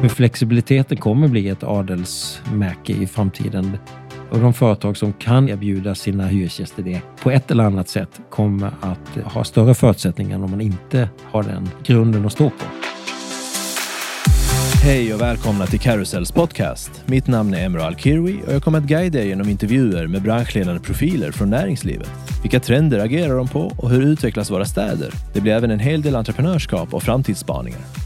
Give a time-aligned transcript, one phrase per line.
[0.00, 3.78] Men flexibiliteten kommer bli ett adelsmärke i framtiden.
[4.30, 8.70] Och de företag som kan erbjuda sina hyresgäster det på ett eller annat sätt kommer
[8.80, 12.64] att ha större förutsättningar om man inte har den grunden att stå på.
[14.82, 17.02] Hej och välkomna till Carousels podcast.
[17.06, 20.80] Mitt namn är Emre Alkirwi och jag kommer att guida er genom intervjuer med branschledande
[20.80, 22.10] profiler från näringslivet.
[22.42, 25.10] Vilka trender agerar de på och hur utvecklas våra städer?
[25.34, 28.05] Det blir även en hel del entreprenörskap och framtidsspaningar.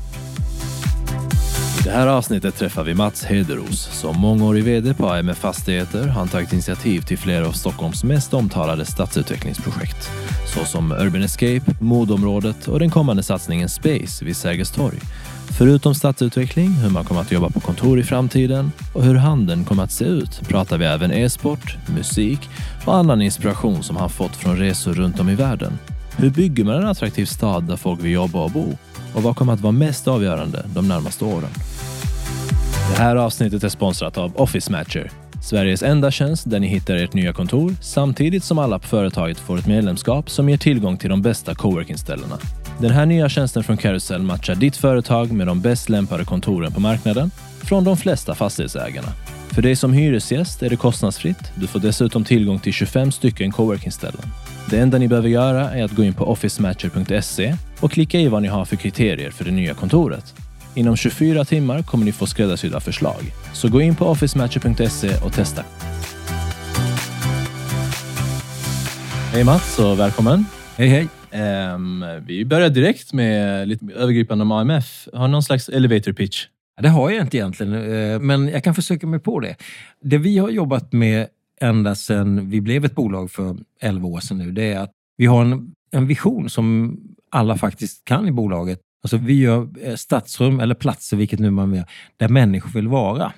[1.85, 3.89] Det här avsnittet träffar vi Mats Hederos.
[3.93, 8.35] Som mångårig VD på AMF Fastigheter har han tagit initiativ till flera av Stockholms mest
[8.35, 10.11] omtalade stadsutvecklingsprojekt,
[10.55, 14.99] såsom Urban Escape, modområdet och den kommande satsningen Space vid Sergels torg.
[15.59, 19.83] Förutom stadsutveckling, hur man kommer att jobba på kontor i framtiden och hur handeln kommer
[19.83, 22.49] att se ut pratar vi även e-sport, musik
[22.85, 25.79] och annan inspiration som han fått från resor runt om i världen.
[26.17, 28.79] Hur bygger man en attraktiv stad där folk vill jobba och bo?
[29.15, 31.51] Och vad kommer att vara mest avgörande de närmaste åren?
[32.91, 35.11] Det här avsnittet är sponsrat av Office Matcher,
[35.43, 39.59] Sveriges enda tjänst där ni hittar ert nya kontor samtidigt som alla på företaget får
[39.59, 42.39] ett medlemskap som ger tillgång till de bästa coworkingställena.
[42.81, 46.81] Den här nya tjänsten från Carousel matchar ditt företag med de bäst lämpade kontoren på
[46.81, 47.31] marknaden
[47.63, 49.09] från de flesta fastighetsägarna.
[49.51, 51.53] För dig som hyresgäst är det kostnadsfritt.
[51.55, 54.23] Du får dessutom tillgång till 25 stycken coworkingställen.
[54.71, 58.43] Det enda ni behöver göra är att gå in på officematcher.se och klicka i vad
[58.43, 60.35] ni har för kriterier för det nya kontoret.
[60.75, 63.21] Inom 24 timmar kommer ni få skräddarsydda förslag.
[63.53, 65.65] Så gå in på officematcher.se och testa.
[69.33, 70.45] Hej Mats och välkommen!
[70.77, 71.09] Hej hej!
[71.75, 75.09] Um, vi börjar direkt med lite övergripande om AMF.
[75.13, 76.47] Har någon slags elevator pitch?
[76.81, 79.57] Det har jag inte egentligen, eh, men jag kan försöka mig på det.
[80.03, 81.27] Det vi har jobbat med
[81.61, 85.27] ända sedan vi blev ett bolag för 11 år sedan nu, det är att vi
[85.27, 86.97] har en, en vision som
[87.31, 88.81] alla faktiskt kan i bolaget.
[89.03, 91.85] Alltså vi gör eh, stadsrum eller platser, vilket nu man vill,
[92.17, 93.33] där människor vill vara.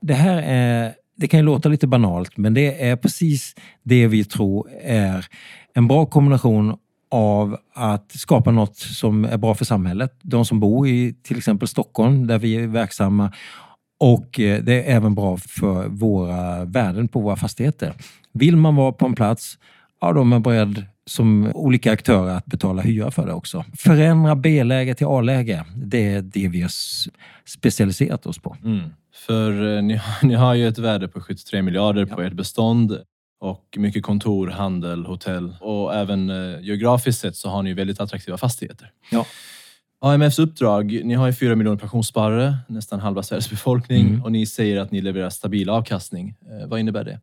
[0.00, 4.24] Det här är, det kan ju låta lite banalt, men det är precis det vi
[4.24, 5.26] tror är
[5.74, 6.76] en bra kombination
[7.10, 10.18] av att skapa något som är bra för samhället.
[10.22, 13.32] De som bor i till exempel Stockholm, där vi är verksamma.
[13.98, 17.94] Och eh, det är även bra för våra värden på våra fastigheter.
[18.32, 19.58] Vill man vara på en plats,
[20.00, 23.64] ja då är man beredd som olika aktörer att betala hyra för det också.
[23.76, 25.64] Förändra B-läge till A-läge.
[25.76, 26.70] Det är det vi har
[27.44, 28.56] specialiserat oss på.
[28.64, 28.90] Mm.
[29.26, 32.16] För eh, ni, ni har ju ett värde på 73 miljarder ja.
[32.16, 32.98] på ert bestånd
[33.40, 38.36] och mycket kontor, handel, hotell och även eh, geografiskt sett så har ni väldigt attraktiva
[38.38, 38.90] fastigheter.
[39.10, 39.26] Ja.
[40.00, 44.24] AMFs uppdrag, ni har ju fyra miljoner pensionssparare, nästan halva Sveriges befolkning mm.
[44.24, 46.34] och ni säger att ni levererar stabil avkastning.
[46.50, 47.20] Eh, vad innebär det?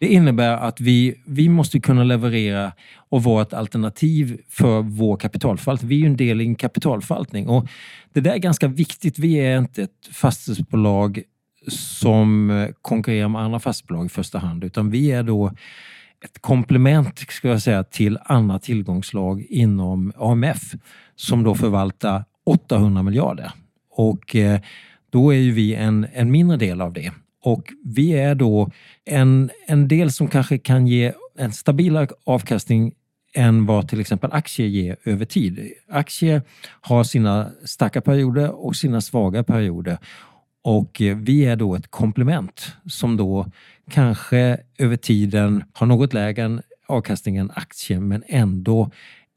[0.00, 5.88] Det innebär att vi, vi måste kunna leverera och vara ett alternativ för vår kapitalförvaltning.
[5.88, 7.68] Vi är ju en del i en kapitalförvaltning och
[8.12, 9.18] det där är ganska viktigt.
[9.18, 11.22] Vi är inte ett fastighetsbolag
[11.68, 15.52] som konkurrerar med andra fastighetsbolag i första hand, utan vi är då
[16.24, 20.74] ett komplement ska jag säga, till andra tillgångslag inom AMF
[21.16, 23.52] som då förvaltar 800 miljarder.
[23.90, 24.60] Och eh,
[25.10, 27.12] då är ju vi en, en mindre del av det.
[27.44, 28.70] Och vi är då
[29.04, 32.92] en, en del som kanske kan ge en stabilare avkastning
[33.34, 35.72] än vad till exempel aktier ger över tid.
[35.88, 36.42] Aktier
[36.80, 39.98] har sina starka perioder och sina svaga perioder.
[40.62, 43.46] Och eh, vi är då ett komplement som då
[43.90, 48.90] kanske över tiden har något lägre avkastning än aktier men ändå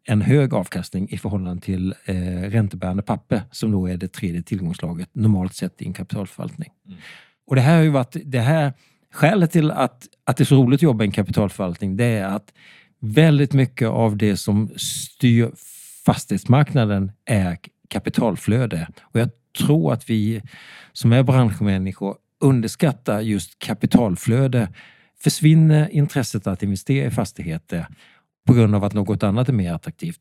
[0.04, 5.10] en hög avkastning i förhållande till eh, räntebärande papper som då är det tredje tillgångslaget
[5.14, 6.70] normalt sett i en kapitalförvaltning.
[6.86, 6.98] Mm.
[7.48, 8.74] Och det här har ju varit det här
[9.14, 11.98] skälet till att, att det är så roligt att jobba i en kapitalförvaltning.
[11.98, 12.54] Det är att
[13.00, 15.52] väldigt mycket av det som styr
[16.06, 18.88] fastighetsmarknaden är kapitalflöde.
[19.02, 20.42] Och jag tror att vi
[20.94, 24.70] som är branschmänniskor underskattar just kapitalflöde.
[25.24, 27.88] Försvinner intresset att investera i fastigheter
[28.48, 30.20] på grund av att något annat är mer attraktivt,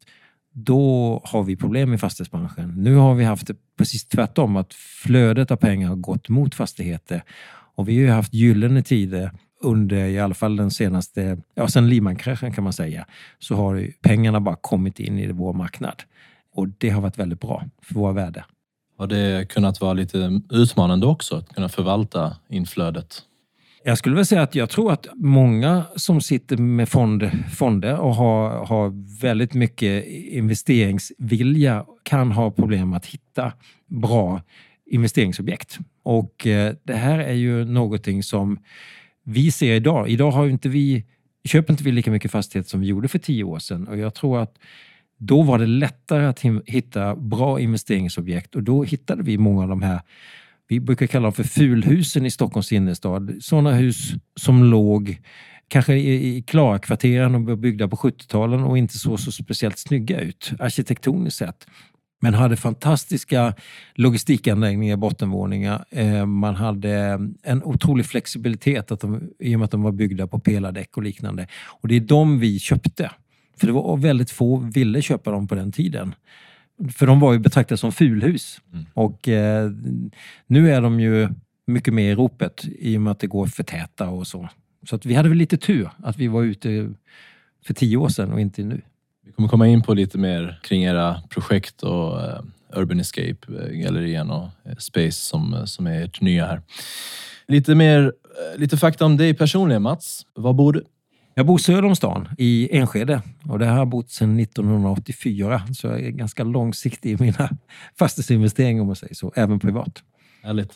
[0.58, 2.74] då har vi problem i fastighetsbranschen.
[2.76, 7.22] Nu har vi haft det precis tvärtom, att flödet av pengar har gått mot fastigheter.
[7.74, 9.30] Och vi har haft gyllene tider
[9.60, 13.06] under i alla fall den senaste, ja sen Lehman-kraschen kan man säga,
[13.38, 16.02] så har pengarna bara kommit in i vår marknad.
[16.54, 18.44] Och det har varit väldigt bra för våra värde.
[18.98, 23.22] Har det kunnat vara lite utmanande också att kunna förvalta inflödet?
[23.88, 28.14] Jag skulle väl säga att jag tror att många som sitter med fond, fonder och
[28.14, 33.52] har, har väldigt mycket investeringsvilja kan ha problem att hitta
[33.86, 34.42] bra
[34.86, 35.78] investeringsobjekt.
[36.02, 38.58] Och eh, det här är ju någonting som
[39.24, 40.08] vi ser idag.
[40.08, 41.04] Idag har inte vi,
[41.44, 44.14] köper inte vi lika mycket fastigheter som vi gjorde för tio år sedan och jag
[44.14, 44.58] tror att
[45.18, 49.82] då var det lättare att hitta bra investeringsobjekt och då hittade vi många av de
[49.82, 50.00] här
[50.68, 53.36] vi brukar kalla dem för fulhusen i Stockholms innerstad.
[53.40, 55.18] Sådana hus som låg
[55.68, 60.20] kanske i, i Klarakvarteren och var byggda på 70-talen och inte såg så speciellt snygga
[60.20, 61.66] ut arkitektoniskt sett.
[62.20, 63.54] Men hade fantastiska
[63.94, 65.84] logistikanläggningar, bottenvåningar.
[65.90, 70.26] Eh, man hade en otrolig flexibilitet att de, i och med att de var byggda
[70.26, 71.46] på pelardäck och liknande.
[71.80, 73.10] Och det är de vi köpte.
[73.60, 76.14] För det var väldigt få ville köpa dem på den tiden.
[76.92, 78.60] För de var ju betraktade som fulhus.
[78.72, 78.86] Mm.
[78.94, 79.70] Och eh,
[80.46, 81.28] nu är de ju
[81.66, 84.48] mycket mer i ropet i och med att det går för täta och så.
[84.88, 86.94] Så att vi hade väl lite tur att vi var ute
[87.66, 88.80] för tio år sedan och inte nu.
[89.26, 92.40] Vi kommer komma in på lite mer kring era projekt och uh,
[92.74, 96.62] Urban Escape, uh, gallerien och uh, Space som, som är ert nya här.
[97.48, 98.12] Lite mer,
[98.56, 100.26] lite fakta om dig personligen Mats.
[100.34, 100.84] Var bor du?
[101.38, 105.62] Jag bor söder om stan i Enskede och där har jag bott sedan 1984.
[105.74, 107.50] Så jag är ganska långsiktig i mina
[107.98, 110.02] fastighetsinvesteringar om man säger så, även privat.
[110.42, 110.72] Härligt.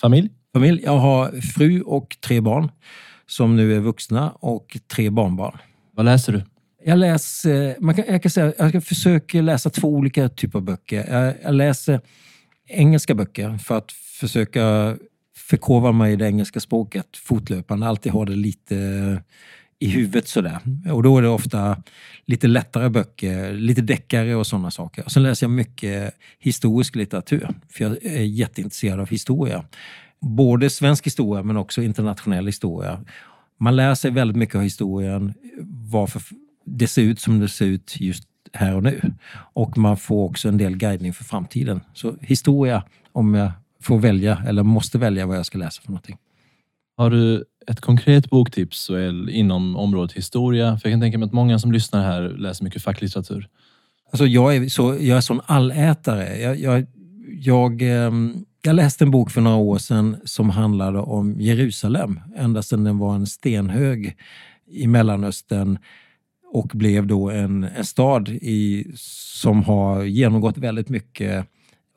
[0.00, 0.30] Familj?
[0.52, 0.82] Familj?
[0.84, 2.70] Jag har fru och tre barn
[3.26, 5.58] som nu är vuxna och tre barnbarn.
[5.92, 6.42] Vad läser du?
[6.84, 11.14] Jag läser, man kan, jag kan säga, jag försöker läsa två olika typer av böcker.
[11.14, 12.00] Jag, jag läser
[12.66, 14.96] engelska böcker för att försöka
[15.36, 17.86] förkovra mig i det engelska språket fortlöpande.
[17.86, 19.22] Alltid ha det lite
[19.78, 20.58] i huvudet sådär.
[20.92, 21.82] Och då är det ofta
[22.24, 25.04] lite lättare böcker, lite deckare och sådana saker.
[25.04, 29.64] Och sen läser jag mycket historisk litteratur, för jag är jätteintresserad av historia.
[30.20, 33.00] Både svensk historia men också internationell historia.
[33.58, 35.34] Man lär sig väldigt mycket av historien,
[35.90, 36.22] varför
[36.64, 39.00] det ser ut som det ser ut just här och nu.
[39.52, 41.80] Och man får också en del guidning för framtiden.
[41.94, 43.50] Så historia, om jag
[43.82, 46.16] får välja, eller måste välja vad jag ska läsa för någonting.
[46.98, 48.90] Har du ett konkret boktips
[49.30, 50.76] inom området historia?
[50.76, 53.48] För jag kan tänka mig att många som lyssnar här läser mycket facklitteratur.
[54.10, 56.38] Alltså jag, är så, jag är sån allätare.
[56.40, 56.86] Jag, jag,
[57.40, 62.62] jag, ehm, jag läste en bok för några år sedan som handlade om Jerusalem, ända
[62.62, 64.16] sedan den var en stenhög
[64.70, 65.78] i Mellanöstern
[66.52, 71.46] och blev då en, en stad i, som har genomgått väldigt mycket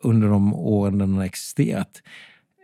[0.04, 2.01] under de åren den har existerat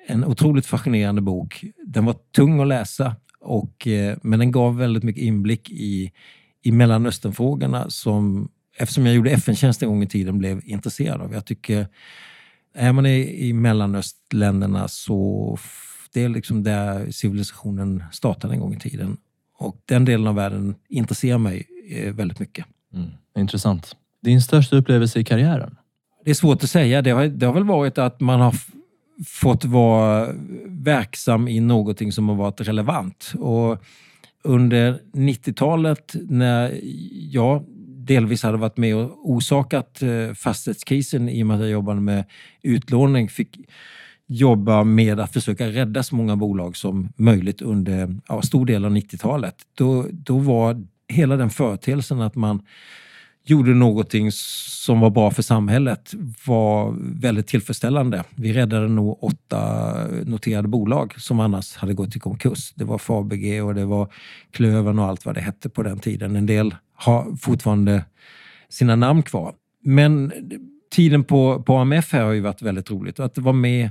[0.07, 1.63] en otroligt fascinerande bok.
[1.85, 6.11] Den var tung att läsa, och, eh, men den gav väldigt mycket inblick i,
[6.63, 11.33] i Mellanösternfrågorna som, eftersom jag gjorde FN-tjänst en gång i tiden, blev intresserad av.
[11.33, 11.87] Jag tycker,
[12.73, 15.57] är man i, i Mellanöstländerna så
[16.13, 19.17] det är liksom där civilisationen startade en gång i tiden.
[19.59, 22.65] Och den delen av världen intresserar mig eh, väldigt mycket.
[22.93, 23.95] Mm, intressant.
[24.23, 25.77] Din största upplevelse i karriären?
[26.25, 27.01] Det är svårt att säga.
[27.01, 28.55] Det har, det har väl varit att man har
[29.25, 30.33] fått vara
[30.65, 33.33] verksam i någonting som har varit relevant.
[33.39, 33.83] Och
[34.43, 36.79] under 90-talet när
[37.31, 37.65] jag
[38.07, 42.25] delvis hade varit med och orsakat eh, fastighetskrisen i och med att jag jobbade med
[42.61, 43.59] utlåning fick
[44.27, 48.91] jobba med att försöka rädda så många bolag som möjligt under ja, stor del av
[48.91, 49.55] 90-talet.
[49.77, 52.65] Då, då var hela den företeelsen att man
[53.49, 56.13] gjorde någonting som var bra för samhället
[56.45, 58.23] var väldigt tillfredsställande.
[58.35, 59.93] Vi räddade nog åtta
[60.25, 62.73] noterade bolag som annars hade gått i konkurs.
[62.75, 64.13] Det var Fabege och det var
[64.51, 66.35] Klövern och allt vad det hette på den tiden.
[66.35, 68.05] En del har fortfarande
[68.69, 69.53] sina namn kvar.
[69.83, 70.31] Men
[70.91, 73.19] tiden på, på AMF här har ju varit väldigt roligt.
[73.19, 73.89] Att vara med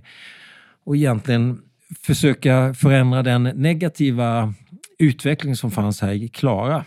[0.85, 1.59] och egentligen
[2.03, 4.55] försöka förändra den negativa
[4.99, 6.85] utveckling som fanns här i Klara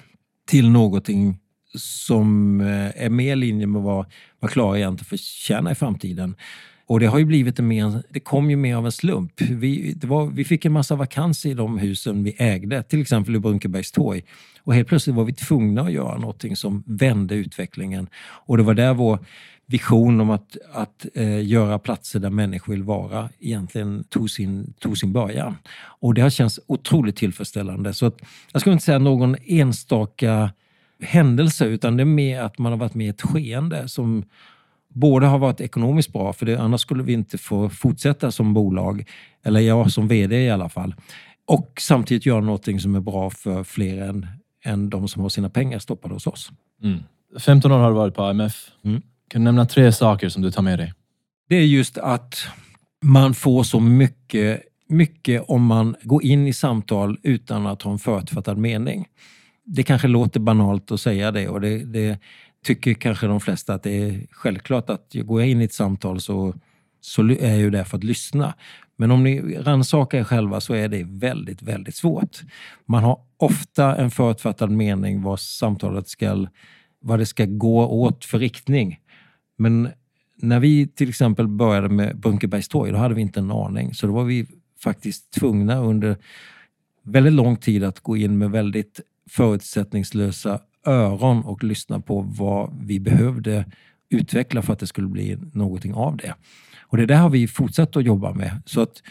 [0.48, 1.38] till någonting
[1.76, 4.06] som eh, är mer i linje med vad,
[4.40, 6.36] vad Klara egentligen förtjänar i framtiden.
[6.90, 9.42] Och det har ju blivit en mer, det kom ju mer av en slump.
[9.42, 13.36] Vi, det var, vi fick en massa vakanser i de husen vi ägde, till exempel
[13.36, 14.24] i Brunkebergstorg.
[14.64, 18.08] Och helt plötsligt var vi tvungna att göra någonting som vände utvecklingen.
[18.18, 19.20] Och det var där vår
[19.66, 24.98] vision om att, att eh, göra platser där människor vill vara egentligen tog sin, tog
[24.98, 25.56] sin början.
[25.80, 27.94] Och det har känts otroligt tillfredsställande.
[27.94, 28.18] Så att,
[28.52, 30.52] jag skulle inte säga någon enstaka
[31.04, 34.24] händelse utan det är mer att man har varit med i ett skeende som
[34.94, 39.06] både har varit ekonomiskt bra, för det, annars skulle vi inte få fortsätta som bolag,
[39.44, 40.96] eller jag som VD i alla fall,
[41.46, 44.28] och samtidigt göra någonting som är bra för fler än,
[44.64, 46.52] än de som har sina pengar stoppade hos oss.
[46.84, 47.00] Mm.
[47.40, 48.68] 15 år har du varit på AMF.
[48.84, 49.02] Mm.
[49.28, 50.94] Kan du nämna tre saker som du tar med dig?
[51.50, 52.48] Det är just att
[53.02, 58.00] man får så mycket, mycket om man går in i samtal utan att ha en
[58.00, 59.08] förutfattad mening
[59.72, 62.20] det kanske låter banalt att säga det och det, det,
[62.64, 66.22] tycker kanske de flesta att det är självklart att går jag in i ett samtal
[66.22, 66.54] så,
[67.02, 68.54] så är jag ju där för att lyssna.
[68.98, 72.38] Men om ni rannsakar er själva så är det väldigt, väldigt svårt.
[72.86, 76.48] Man har ofta en förutfattad mening vad samtalet ska,
[77.00, 79.00] vad det ska gå åt för riktning.
[79.58, 79.90] Men
[80.36, 83.94] när vi till exempel började med Brunkebergstorg, då hade vi inte en aning.
[83.94, 84.48] Så då var vi
[84.84, 86.18] faktiskt tvungna under
[87.04, 93.00] väldigt lång tid att gå in med väldigt förutsättningslösa öron och lyssna på vad vi
[93.00, 93.66] behövde
[94.10, 96.34] utveckla för att det skulle bli någonting av det.
[96.82, 98.62] Och det där har vi fortsatt att jobba med.
[98.66, 99.04] Så att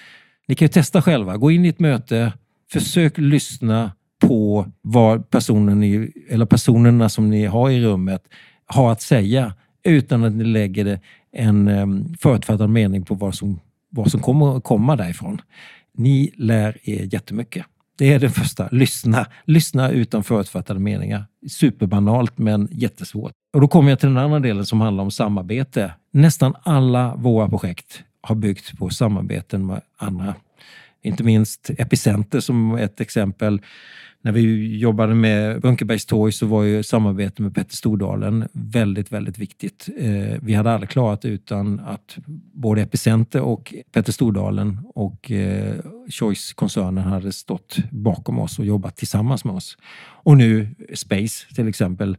[0.48, 1.36] ni kan ju testa själva.
[1.36, 2.32] Gå in i ett möte,
[2.72, 8.22] försök lyssna på vad personen ni, eller personerna som ni har i rummet
[8.66, 11.00] har att säga utan att ni lägger
[11.32, 13.60] en förutfattad mening på vad som,
[13.90, 15.40] vad som kommer att komma därifrån.
[15.94, 17.66] Ni lär er jättemycket.
[17.98, 18.68] Det är det första.
[18.72, 19.26] Lyssna.
[19.44, 21.24] Lyssna utan förutfattade meningar.
[21.50, 23.32] Superbanalt men jättesvårt.
[23.54, 25.92] Och då kommer jag till den andra delen som handlar om samarbete.
[26.12, 30.34] Nästan alla våra projekt har byggt på samarbeten med andra.
[31.02, 33.60] Inte minst Epicenter som ett exempel
[34.22, 39.38] när vi jobbade med Bunkerbergs torg så var ju samarbetet med Petter Stordalen väldigt, väldigt
[39.38, 39.88] viktigt.
[39.98, 42.18] Eh, vi hade aldrig klarat det utan att
[42.52, 45.74] både Epicenter och Petter Stordalen och eh,
[46.10, 49.78] Choice-koncernen hade stått bakom oss och jobbat tillsammans med oss.
[50.00, 52.16] Och nu Space till exempel.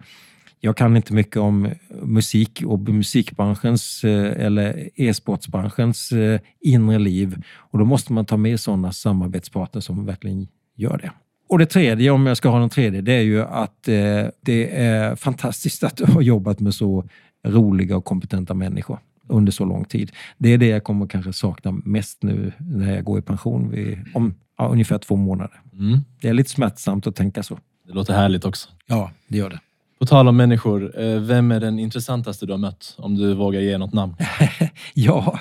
[0.62, 1.70] Jag kan inte mycket om
[2.03, 6.13] musik och musikbranschens eh, eller e-sportsbranschens
[6.62, 11.12] inre liv och då måste man ta med sådana samarbetspartner som verkligen gör det.
[11.50, 14.77] Och det tredje, om jag ska ha den tredje, det är ju att eh, det
[14.77, 17.06] är fantastiskt att du har jobbat med så
[17.48, 20.12] roliga och kompetenta människor under så lång tid.
[20.38, 24.00] Det är det jag kommer kanske sakna mest nu när jag går i pension vid,
[24.13, 25.62] om ja, ungefär två månader.
[25.74, 26.00] Mm.
[26.22, 27.60] Det är lite smärtsamt att tänka så.
[27.88, 28.70] Det låter härligt också.
[28.88, 29.60] Ja, det gör det.
[30.00, 32.96] På tal om människor, eh, vem är den intressantaste du har mött?
[32.98, 34.15] Om du vågar ge något namn.
[34.94, 35.39] ja,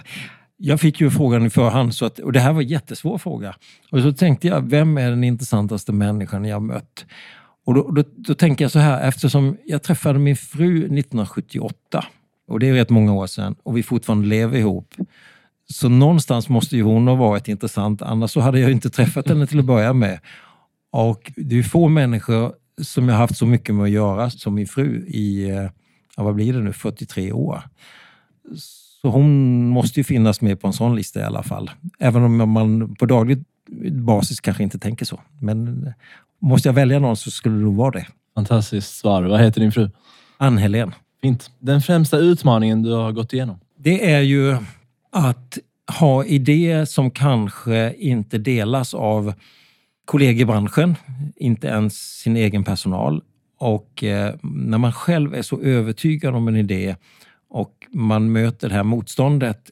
[0.60, 3.54] jag fick ju frågan i förhand så att, och det här var en jättesvår fråga.
[3.90, 7.06] Och så tänkte jag, vem är den intressantaste människan jag mött?
[7.66, 12.04] Och då, då, då tänker jag så här, eftersom jag träffade min fru 1978
[12.48, 14.94] och det är rätt många år sedan och vi fortfarande lever ihop.
[15.72, 19.46] Så någonstans måste ju hon ha varit intressant, annars så hade jag inte träffat henne
[19.46, 20.20] till att börja med.
[20.90, 24.66] Och det är få människor som jag haft så mycket med att göra som min
[24.66, 25.70] fru i, eh,
[26.16, 27.62] vad blir det nu, 43 år.
[29.00, 31.70] Så hon måste ju finnas med på en sån lista i alla fall.
[31.98, 33.44] Även om man på daglig
[33.92, 35.20] basis kanske inte tänker så.
[35.40, 35.92] Men
[36.38, 38.06] måste jag välja någon så skulle det nog vara det.
[38.34, 39.22] Fantastiskt svar.
[39.22, 39.90] Vad heter din fru?
[40.36, 40.94] Ann-Helén.
[41.22, 41.50] Fint.
[41.58, 43.60] Den främsta utmaningen du har gått igenom?
[43.76, 44.56] Det är ju
[45.12, 45.58] att
[45.98, 49.34] ha idéer som kanske inte delas av
[50.04, 50.96] kollegor i branschen,
[51.36, 53.22] inte ens sin egen personal.
[53.58, 56.96] Och eh, när man själv är så övertygad om en idé
[57.50, 59.70] och man möter det här motståndet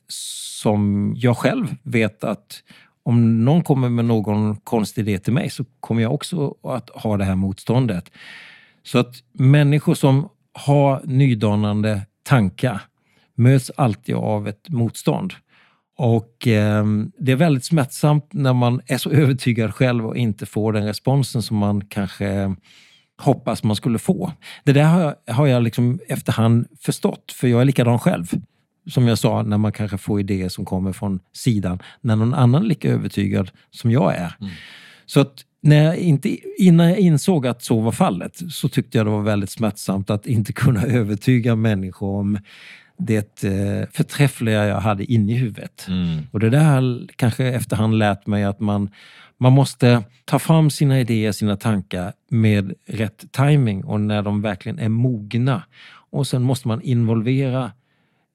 [0.62, 2.62] som jag själv vet att
[3.02, 7.16] om någon kommer med någon konstig idé till mig så kommer jag också att ha
[7.16, 8.11] det här motståndet.
[8.83, 12.80] Så att människor som har nydanande tankar
[13.35, 15.35] möts alltid av ett motstånd.
[15.99, 16.85] Och eh,
[17.18, 21.42] det är väldigt smärtsamt när man är så övertygad själv och inte får den responsen
[21.42, 22.54] som man kanske
[23.18, 24.32] hoppas man skulle få.
[24.64, 28.26] Det där har jag, har jag liksom efterhand förstått, för jag är likadan själv.
[28.90, 32.62] Som jag sa, när man kanske får idéer som kommer från sidan, när någon annan
[32.62, 34.37] är lika övertygad som jag är.
[34.40, 34.52] Mm.
[35.06, 39.06] Så att när jag inte, innan jag insåg att så var fallet så tyckte jag
[39.06, 42.38] det var väldigt smärtsamt att inte kunna övertyga människor om
[42.99, 45.87] det eh, förträffliga jag hade inne i huvudet.
[45.88, 46.18] Mm.
[46.30, 48.90] Och det där kanske efterhand lärt mig att man
[49.38, 54.78] man måste ta fram sina idéer, sina tankar med rätt timing och när de verkligen
[54.78, 55.62] är mogna.
[56.11, 57.73] Och sen måste man involvera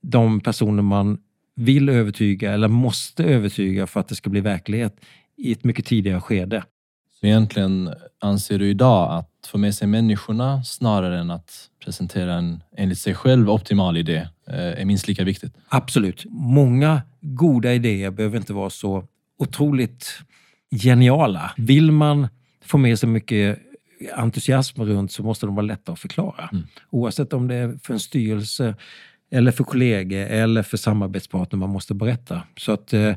[0.02, 1.18] de personer man
[1.56, 4.96] vill övertyga eller måste övertyga för att det ska bli verklighet
[5.38, 6.64] i ett mycket tidigare skede.
[7.20, 12.64] Så egentligen anser du idag att få med sig människorna snarare än att presentera en
[12.78, 15.54] enligt sig själv optimal idé eh, är minst lika viktigt?
[15.70, 16.26] Absolut.
[16.30, 19.04] Många goda idéer behöver inte vara så
[19.38, 20.08] otroligt
[20.72, 21.52] geniala.
[21.58, 22.28] Vill man
[22.66, 23.60] få med sig mycket
[24.16, 26.50] entusiasm runt så måste de vara lätta att förklara.
[26.52, 26.64] Mm.
[26.90, 28.76] Oavsett om det är för en styrelse
[29.32, 32.44] eller för kollegor eller för samarbetspartner man måste berätta.
[32.58, 33.16] Så att eh,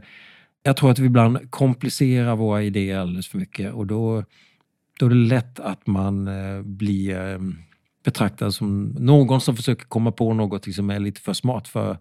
[0.62, 4.24] jag tror att vi ibland komplicerar våra idéer alldeles för mycket och då,
[4.98, 7.38] då är det lätt att man eh, blir eh,
[8.04, 11.98] betraktad som någon som försöker komma på något som är lite för smart för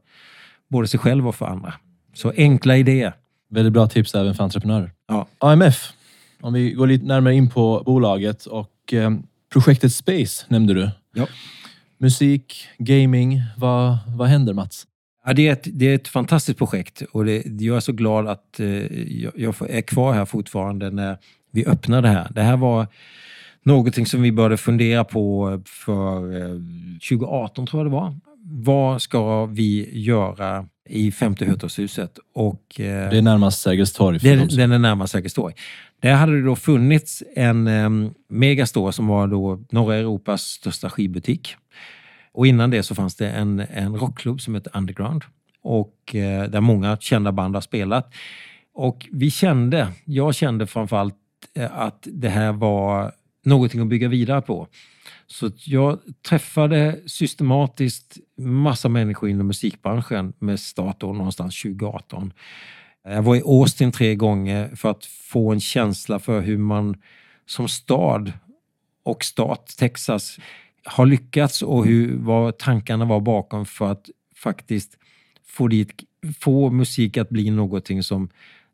[0.69, 1.73] både sig själv och för andra.
[2.13, 3.13] Så enkla idéer.
[3.53, 4.91] Väldigt bra tips även för entreprenörer.
[5.07, 5.27] Ja.
[5.37, 5.93] AMF,
[6.41, 9.11] om vi går lite närmare in på bolaget och eh,
[9.53, 10.89] projektet Space nämnde du.
[11.13, 11.27] Ja.
[11.97, 14.87] Musik, gaming, vad, vad händer Mats?
[15.25, 18.27] Ja, det, är ett, det är ett fantastiskt projekt och det, jag är så glad
[18.27, 18.67] att eh,
[19.41, 21.17] jag, är kvar här fortfarande när
[21.51, 22.27] vi öppnar det här.
[22.31, 22.87] Det här var
[23.63, 26.59] någonting som vi började fundera på för eh,
[27.09, 28.15] 2018 tror jag det var.
[28.43, 32.19] vad ska vi göra i femte Hötorgshuset?
[32.33, 34.19] Och, eh, Det är närmast Sergels torg.
[34.21, 35.53] det, som- den är närmast Sergels torg.
[36.01, 41.55] Där hade det då funnits en um, Megastore som var då norra Europas största skivbutik.
[42.31, 45.23] Och innan det så fanns det en, en rockklubb som hette Underground
[45.61, 48.13] och eh, där många kända band har spelat.
[48.73, 51.15] Och vi kände, jag kände framförallt
[51.55, 53.11] eh, att det här var
[53.45, 54.67] någonting att bygga vidare på.
[55.27, 62.33] Så jag träffade systematiskt massa människor inom musikbranschen med start då någonstans 2018.
[63.03, 66.95] Jag var i Austin tre gånger för att få en känsla för hur man
[67.45, 68.33] som stad
[69.03, 70.37] och stat, Texas,
[70.83, 74.97] har lyckats och hur, vad tankarna var bakom för att faktiskt
[75.45, 76.03] få, dit,
[76.39, 78.29] få musik att bli någonting som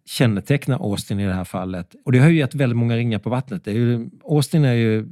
[0.05, 1.95] kännetecknar Austin i det här fallet.
[2.05, 3.63] Och det har ju gett väldigt många ringar på vattnet.
[3.63, 5.07] Det är ju, Austin är ju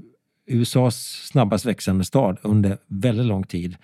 [0.47, 3.77] USAs snabbast växande stad under väldigt lång tid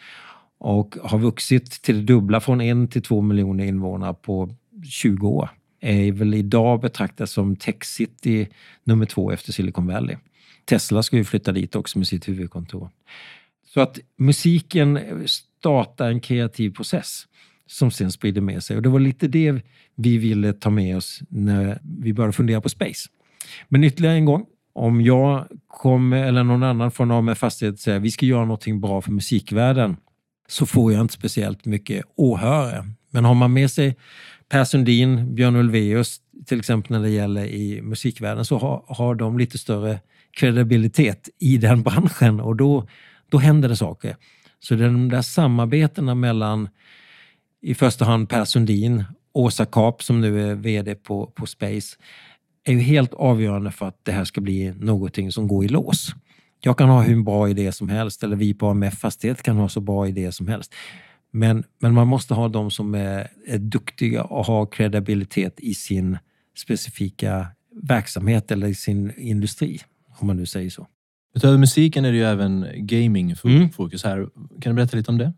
[0.58, 4.56] och har vuxit till det dubbla från en till två miljoner invånare på
[4.90, 5.50] 20 år.
[5.80, 8.48] Är väl idag betraktas som Tech City
[8.84, 10.16] nummer två efter Silicon Valley.
[10.66, 12.90] Tesla ska ju flytta dit också med sitt huvudkontor.
[13.74, 17.28] Så att musiken startar en kreativ process
[17.66, 18.76] som sen sprider med sig.
[18.76, 19.62] Och det var lite det
[19.96, 23.10] vi ville ta med oss när vi började fundera på Space.
[23.70, 28.12] Men ytterligare en gång, om jag kommer, eller någon annan från AMF Fastighet säger vi
[28.12, 29.98] ska göra någonting bra för musikvärlden
[30.48, 32.86] så får jag inte speciellt mycket åhörare.
[33.10, 33.98] Men har man med sig
[34.50, 39.38] Per Sundin, Björn Ulvaeus till exempel när det gäller i musikvärlden så har, har de
[39.38, 40.00] lite större
[40.32, 42.88] kredibilitet i den branschen och då,
[43.30, 44.16] då händer det saker.
[44.60, 46.70] Så de där samarbetena mellan
[47.62, 49.04] i första hand Per Sundin,
[49.34, 51.98] Åsa Kap som nu är VD på, på Space
[52.64, 56.16] är ju helt avgörande för att det här ska bli någonting som går i lås.
[56.60, 59.70] Jag kan ha hur bra idé som helst eller vi på AMF Fastighet kan ha
[59.70, 60.74] så bra idé som helst.
[61.32, 66.18] Men, men man måste ha de som är, är duktiga och har kredibilitet i sin
[66.58, 67.48] specifika
[67.82, 69.80] verksamhet eller i sin industri,
[70.20, 70.88] om man nu säger så.
[71.36, 74.28] Utöver musiken är det ju även gaming-fokus här.
[74.62, 75.34] Kan du berätta lite om det?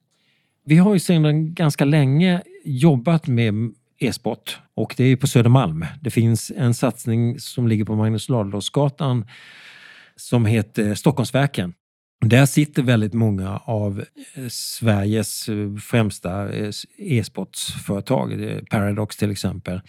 [0.65, 3.53] Vi har ju sedan ganska länge jobbat med
[3.99, 5.85] e-sport och det är på Södermalm.
[6.01, 9.25] Det finns en satsning som ligger på Magnus Ladulåsgatan
[10.15, 11.73] som heter Stockholmsverken.
[12.25, 14.05] Där sitter väldigt många av
[14.35, 19.81] eh, Sveriges eh, främsta eh, e-sportsföretag, Paradox till exempel.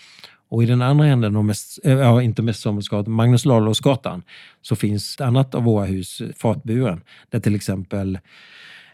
[0.48, 4.22] Och i den andra änden, mest, ja, inte Mästersamhällsgatan, Magnus Ladulåsgatan,
[4.62, 8.18] så finns ett annat av våra hus, Fartburen, där till exempel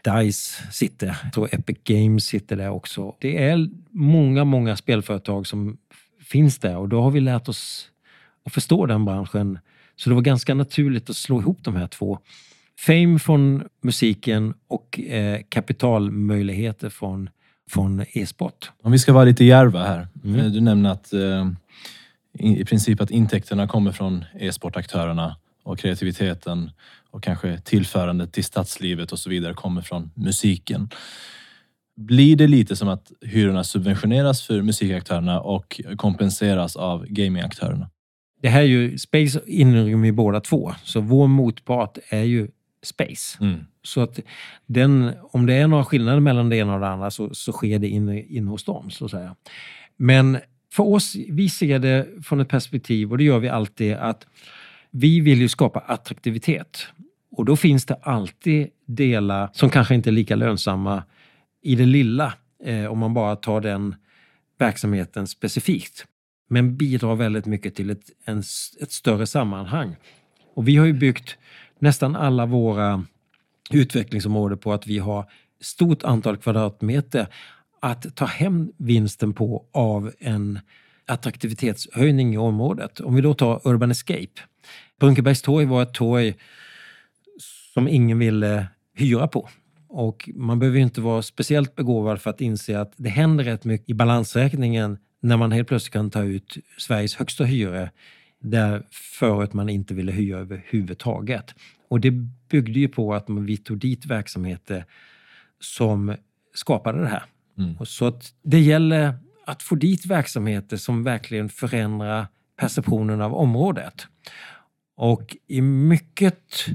[0.03, 1.17] DICE sitter.
[1.23, 3.15] Jag tror Epic Games sitter där också.
[3.19, 5.77] Det är många, många spelföretag som
[6.21, 7.89] finns där och då har vi lärt oss
[8.45, 9.59] att förstå den branschen.
[9.95, 12.19] Så det var ganska naturligt att slå ihop de här två.
[12.79, 17.29] Fame från musiken och eh, kapitalmöjligheter från,
[17.69, 18.71] från e-sport.
[18.83, 20.07] Om vi ska vara lite djärva här.
[20.23, 20.39] Mm.
[20.39, 21.51] Eh, Du nämner att eh,
[22.39, 26.71] i princip att intäkterna kommer från e-sportaktörerna och kreativiteten
[27.11, 30.89] och kanske tillförandet till stadslivet och så vidare kommer från musiken.
[31.95, 37.89] Blir det lite som att hyrorna subventioneras för musikaktörerna och kompenseras av gamingaktörerna?
[38.41, 42.47] Det här är ju, Space inrymmer ju båda två, så vår motpart är ju
[42.83, 43.37] Space.
[43.41, 43.59] Mm.
[43.83, 44.19] Så att
[44.65, 47.79] den, om det är några skillnader mellan det ena och det andra så, så sker
[47.79, 48.89] det inne, inne hos dem.
[48.91, 49.35] Så att säga.
[49.97, 50.37] Men
[50.73, 54.27] för oss, vi ser det från ett perspektiv, och det gör vi alltid, att
[54.95, 56.87] vi vill ju skapa attraktivitet.
[57.31, 61.03] Och då finns det alltid delar som kanske inte är lika lönsamma
[61.61, 63.95] i det lilla, eh, om man bara tar den
[64.57, 66.05] verksamheten specifikt.
[66.49, 68.39] Men bidrar väldigt mycket till ett, en,
[68.81, 69.95] ett större sammanhang.
[70.53, 71.37] Och vi har ju byggt
[71.79, 73.05] nästan alla våra
[73.71, 75.25] utvecklingsområden på att vi har
[75.61, 77.27] stort antal kvadratmeter
[77.79, 80.59] att ta hem vinsten på av en
[81.05, 82.99] attraktivitetshöjning i området.
[82.99, 84.41] Om vi då tar Urban Escape.
[84.99, 86.35] Brunkebergs torg var ett torg
[87.73, 89.49] som ingen ville hyra på.
[89.87, 93.65] Och man behöver ju inte vara speciellt begåvad för att inse att det händer rätt
[93.65, 97.89] mycket i balansräkningen när man helt plötsligt kan ta ut Sveriges högsta hyra
[98.39, 101.55] där förut man inte ville hyra överhuvudtaget.
[101.89, 102.11] Och det
[102.49, 104.85] byggde ju på att man- vi tog dit verksamheter
[105.59, 106.15] som
[106.53, 107.23] skapade det här.
[107.57, 107.85] Mm.
[107.85, 109.13] Så att det gäller
[109.45, 112.27] att få dit verksamheter som verkligen förändrar
[112.59, 114.07] perceptionen av området.
[114.95, 116.65] Och i mycket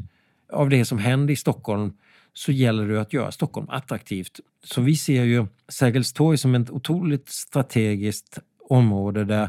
[0.52, 1.92] av det som händer i Stockholm
[2.32, 4.40] så gäller det att göra Stockholm attraktivt.
[4.64, 9.48] Så vi ser ju Sergels torg som ett otroligt strategiskt område där,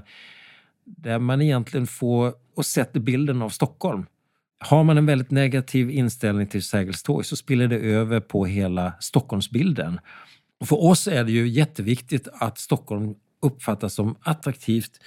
[0.86, 4.06] där man egentligen får och sätter bilden av Stockholm
[4.60, 8.94] har man en väldigt negativ inställning till Sergels torg så spiller det över på hela
[9.00, 10.00] Stockholmsbilden.
[10.66, 15.00] För oss är det ju jätteviktigt att Stockholm uppfattas som attraktivt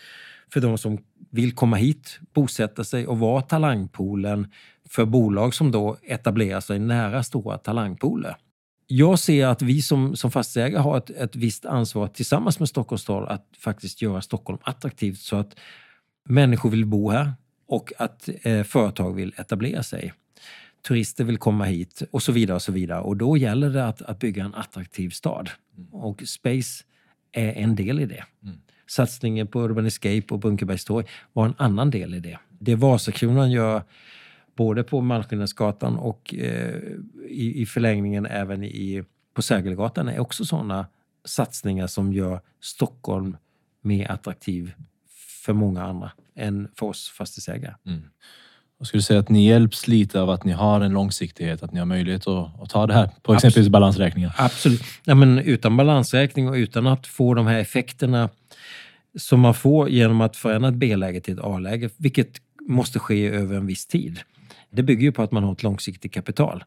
[0.52, 0.98] för de som
[1.30, 4.52] vill komma hit, bosätta sig och vara talangpoolen
[4.88, 8.36] för bolag som då etablerar sig nära stora talangpooler.
[8.86, 13.02] Jag ser att vi som, som fastighetsägare har ett, ett visst ansvar tillsammans med Stockholms
[13.02, 15.56] stad att faktiskt göra Stockholm attraktivt så att
[16.28, 17.32] människor vill bo här
[17.68, 20.12] och att eh, företag vill etablera sig.
[20.88, 22.54] Turister vill komma hit och så vidare.
[22.54, 23.00] Och så vidare.
[23.00, 25.50] Och då gäller det att, att bygga en attraktiv stad.
[25.90, 26.84] Och Space
[27.32, 28.24] är en del i det.
[28.42, 28.56] Mm.
[28.86, 32.38] Satsningen på Urban Escape och Bunkerbergstorg var en annan del i det.
[32.58, 33.82] Det Vasakronan gör
[34.56, 36.76] både på Malmskillnadsgatan och eh,
[37.28, 40.86] i, i, förlängningen även i, på Sergelgatan är också sådana
[41.24, 43.36] satsningar som gör Stockholm
[43.80, 44.72] mer attraktiv
[45.44, 47.74] för många andra än för oss fastighetsägare.
[47.86, 48.02] Mm.
[48.82, 51.78] Jag skulle säga att ni hjälps lite av att ni har en långsiktighet, att ni
[51.78, 53.72] har möjlighet att, att ta det här på exempelvis Absolut.
[53.72, 54.34] balansräkningar?
[54.38, 54.82] Absolut.
[55.04, 58.28] Ja, men utan balansräkning och utan att få de här effekterna
[59.18, 62.28] som man får genom att förändra ett B-läge till ett A-läge, vilket
[62.68, 64.20] måste ske över en viss tid.
[64.70, 66.64] Det bygger ju på att man har ett långsiktigt kapital.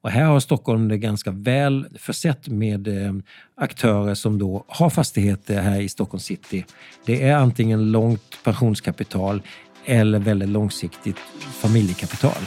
[0.00, 3.12] Och här har Stockholm det ganska väl försett med eh,
[3.56, 6.64] aktörer som då har fastigheter här i Stockholm city.
[7.06, 9.42] Det är antingen långt pensionskapital
[9.84, 11.16] eller väldigt långsiktigt
[11.60, 12.42] familjekapital.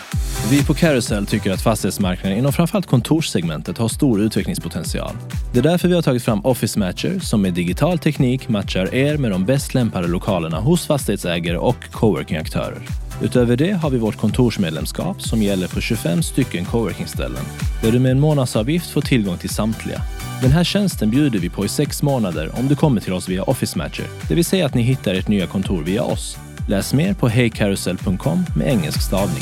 [0.50, 5.16] Vi på Carousel tycker att fastighetsmarknaden inom framförallt kontorssegmentet har stor utvecklingspotential.
[5.54, 9.18] Det är därför vi har tagit fram Office Matcher som med digital teknik matchar er
[9.18, 12.82] med de bäst lämpade lokalerna hos fastighetsägare och coworkingaktörer.
[13.24, 17.44] Utöver det har vi vårt kontorsmedlemskap som gäller på 25 stycken coworkingställen
[17.84, 20.02] där du med en månadsavgift får tillgång till samtliga.
[20.42, 23.44] Den här tjänsten bjuder vi på i sex månader om du kommer till oss via
[23.44, 26.38] Office Matcher, det vill säga att ni hittar ert nya kontor via oss.
[26.72, 29.42] Läs mer på hejcarousel.com med engelsk stavning.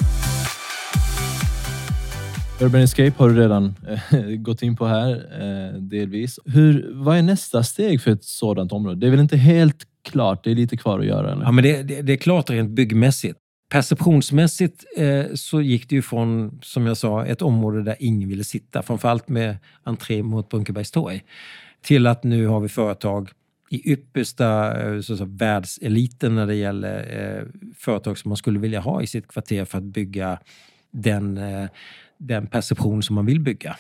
[2.62, 3.76] Urban Escape har du redan
[4.12, 6.40] äh, gått in på här, äh, delvis.
[6.46, 9.00] Hur, vad är nästa steg för ett sådant område?
[9.00, 9.78] Det är väl inte helt
[10.10, 10.44] klart?
[10.44, 11.32] Det är lite kvar att göra?
[11.32, 11.44] Eller?
[11.44, 13.40] Ja, men det, det, det är klart rent byggmässigt.
[13.72, 18.44] Perceptionsmässigt eh, så gick det ju från, som jag sa, ett område där ingen ville
[18.44, 21.24] sitta, framförallt med entré mot Brunkebergstorg,
[21.82, 23.30] till att nu har vi företag
[23.70, 27.44] i yppersta eh, så säga, världseliten när det gäller eh,
[27.76, 30.40] företag som man skulle vilja ha i sitt kvarter för att bygga
[30.92, 31.70] den, eh,
[32.18, 33.78] den perception som man vill bygga.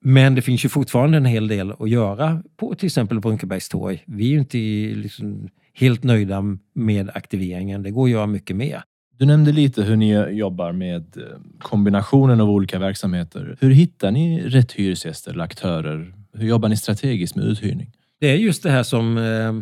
[0.00, 4.02] Men det finns ju fortfarande en hel del att göra på till exempel Brunkebergstorg.
[4.06, 4.58] Vi är ju inte
[5.00, 7.82] liksom helt nöjda med aktiveringen.
[7.82, 8.82] Det går att göra mycket mer.
[9.18, 11.22] Du nämnde lite hur ni jobbar med eh,
[11.58, 13.56] kombinationen av olika verksamheter.
[13.60, 16.14] Hur hittar ni rätt hyresgäster eller aktörer?
[16.32, 17.92] Hur jobbar ni strategiskt med uthyrning?
[18.20, 19.52] Det är just det här som, eh,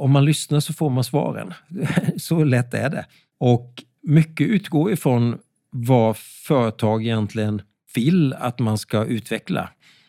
[0.00, 1.54] om man lyssnar så får man svaren.
[2.16, 3.06] så lätt är det.
[3.38, 5.38] Och mycket utgår ifrån
[5.70, 7.62] vad företag egentligen
[7.94, 9.68] vill att man ska utveckla.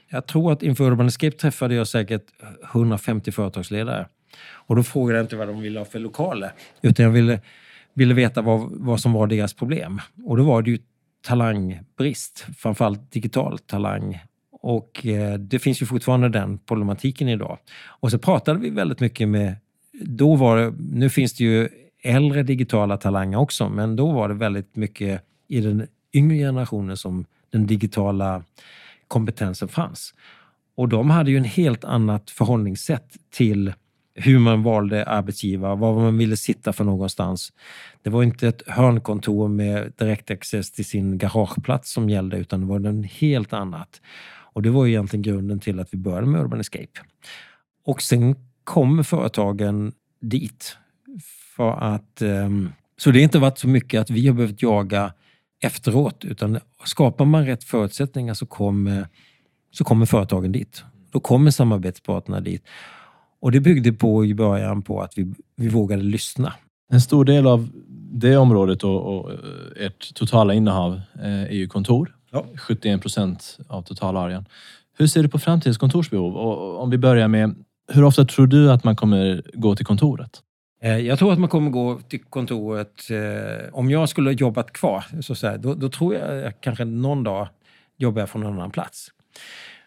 [0.10, 2.26] Jag tror att inför Urban Escape träffade jag säkert
[2.74, 4.08] 150 företagsledare.
[4.50, 7.39] Och då frågade jag inte vad de ville ha för lokaler, utan jag ville
[7.98, 10.02] ville veta vad, vad som var deras problem.
[10.26, 10.80] Och då var det ju
[11.22, 14.20] talangbrist, framförallt digital talang.
[14.67, 17.58] Och eh, det finns ju fortfarande den problematiken idag.
[17.99, 19.56] Och så pratade vi väldigt mycket med,
[20.01, 21.69] då var det, nu finns det ju
[22.03, 27.25] äldre digitala talanger också, men då var det väldigt mycket i den yngre generationen som
[27.49, 28.43] den digitala
[29.08, 30.13] kompetensen fanns.
[30.75, 33.73] Och de hade ju en helt annat förhållningssätt till
[34.15, 37.53] hur man valde arbetsgivare, var man ville sitta för någonstans.
[38.01, 42.80] Det var inte ett hörnkontor med direktaccess till sin garageplats som gällde utan det var
[42.80, 44.01] något helt annat.
[44.58, 47.00] Och det var ju egentligen grunden till att vi började med Urban Escape.
[47.86, 49.91] Och sen kommer företagen
[50.22, 50.78] dit.
[51.56, 55.13] För att, ehm, så det har inte varit så mycket att vi har behövt jaga
[55.63, 59.08] efteråt utan skapar man rätt förutsättningar så kommer,
[59.72, 60.84] så kommer företagen dit.
[61.12, 62.63] Då kommer samarbetspartnerna dit.
[63.39, 66.54] Och det byggde på i början på att vi, vi vågade lyssna.
[66.91, 67.70] En stor del av
[68.12, 72.16] det området och, och eh, ert totala innehav eh, är ju kontor.
[72.38, 72.58] Ja.
[72.58, 74.45] 71 procent av totalarean.
[74.97, 76.36] Hur ser du på framtidens kontorsbehov?
[76.36, 77.56] Och om vi börjar med,
[77.91, 80.41] hur ofta tror du att man kommer gå till kontoret?
[80.82, 83.10] Eh, jag tror att man kommer gå till kontoret.
[83.12, 87.23] Eh, om jag skulle jobbat kvar, så så här, då, då tror jag kanske någon
[87.23, 87.47] dag
[87.97, 89.12] jobbar jag från en annan plats.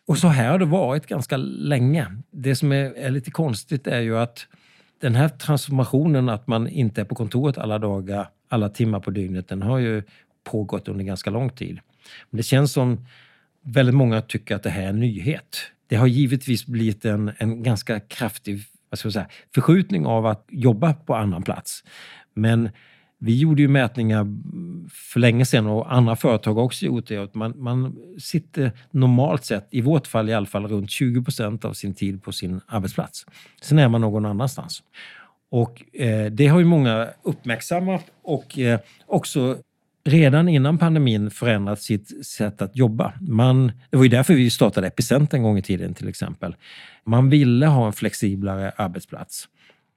[0.07, 2.07] Och så här har det varit ganska länge.
[2.31, 4.47] Det som är, är, lite konstigt är ju att
[5.01, 9.49] den här transformationen att man inte är på kontoret alla dagar, alla timmar på dygnet,
[9.49, 10.03] den har ju
[10.45, 11.81] pågått under ganska lång tid.
[12.31, 13.07] Men det känns som
[13.63, 15.59] väldigt många tycker att det här är en nyhet.
[15.87, 18.61] Det har givetvis blivit en, en ganska kraftig
[18.91, 21.85] vad ska jag säga, förskjutning av att jobba på annan plats.
[22.35, 22.71] Men
[23.19, 24.27] vi gjorde ju mätningar
[24.91, 27.35] för länge sedan och andra företag har också gjort det.
[27.35, 31.73] Man, man sitter normalt sett, i vårt fall i alla fall, runt 20 procent av
[31.73, 33.27] sin tid på sin arbetsplats.
[33.63, 34.83] Sen är man någon annanstans.
[35.51, 39.59] Och eh, det har ju många uppmärksammat och eh, också
[40.05, 43.13] redan innan pandemin förändrat sitt sätt att jobba.
[43.21, 46.57] Man, det var ju därför vi startade Epicent en gång i tiden till exempel.
[47.05, 49.49] Man ville ha en flexiblare arbetsplats.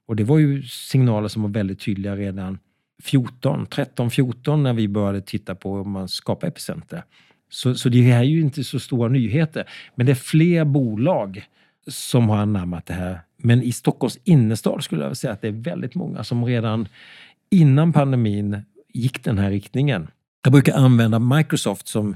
[0.08, 2.60] Och det var ju signaler som var väldigt tydliga redan
[3.04, 7.04] 14, 13, 14 när vi började titta på om man skapar Epicenter.
[7.50, 9.70] Så, så det är ju inte så stora nyheter.
[9.96, 11.44] Men det är fler bolag
[11.88, 13.20] som har anammat det här.
[13.38, 16.88] Men i Stockholms innerstad skulle jag säga att det är väldigt många som redan
[17.50, 18.62] innan pandemin
[18.93, 20.08] gick den här riktningen.
[20.43, 22.15] Jag brukar använda Microsoft som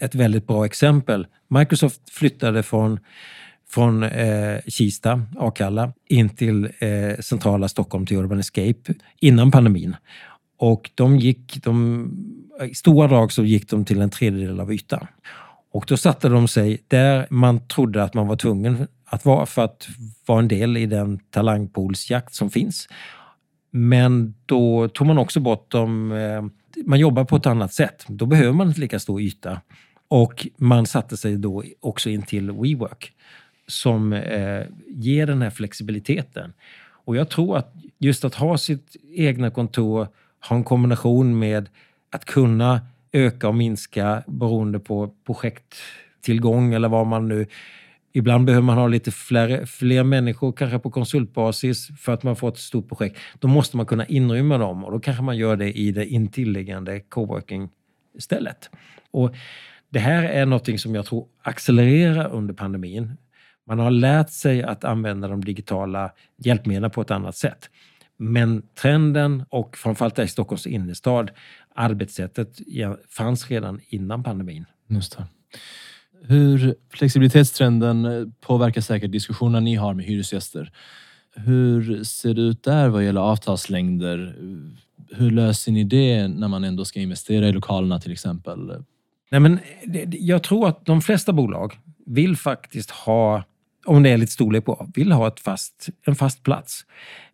[0.00, 1.26] ett väldigt bra exempel.
[1.48, 3.00] Microsoft flyttade från
[3.68, 9.96] från eh, Kista, Akalla, in till eh, centrala Stockholm till Urban Escape innan pandemin.
[10.58, 12.10] Och de gick, de,
[12.70, 15.06] i stora drag så gick de till en tredjedel av ytan.
[15.72, 19.64] Och då satte de sig där man trodde att man var tvungen att vara för
[19.64, 19.88] att
[20.26, 22.88] vara en del i den talangpoolsjakt som finns.
[23.76, 26.44] Men då tog man också bort dem, eh,
[26.84, 28.04] man jobbar på ett annat sätt.
[28.08, 29.60] Då behöver man inte lika stor yta.
[30.08, 33.12] Och man satte sig då också in till WeWork
[33.66, 36.52] som eh, ger den här flexibiliteten.
[37.04, 40.08] Och jag tror att just att ha sitt egna kontor,
[40.48, 41.68] ha en kombination med
[42.10, 42.80] att kunna
[43.12, 47.46] öka och minska beroende på projekttillgång eller vad man nu...
[48.16, 52.48] Ibland behöver man ha lite fler, fler människor, kanske på konsultbasis, för att man får
[52.48, 53.18] ett stort projekt.
[53.38, 57.00] Då måste man kunna inrymma dem och då kanske man gör det i det intilliggande
[57.00, 58.70] coworking-stället.
[59.10, 59.34] Och
[59.88, 63.16] det här är något som jag tror accelererar under pandemin.
[63.66, 67.70] Man har lärt sig att använda de digitala hjälpmedlen på ett annat sätt.
[68.16, 71.30] Men trenden och framförallt i Stockholms innerstad,
[71.74, 72.58] arbetssättet
[73.10, 74.64] fanns redan innan pandemin.
[74.88, 75.26] Just det.
[76.28, 80.72] Hur flexibilitetstrenden påverkar säkert diskussionerna ni har med hyresgäster.
[81.36, 84.36] Hur ser det ut där vad gäller avtalslängder?
[85.10, 88.72] Hur löser ni det när man ändå ska investera i lokalerna till exempel?
[89.30, 89.58] Nej, men
[90.10, 93.44] jag tror att de flesta bolag vill faktiskt ha
[93.84, 96.86] om det är lite storlek på, vill ha ett fast, en fast plats.